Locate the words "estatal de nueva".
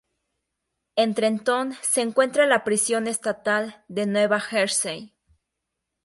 3.05-4.39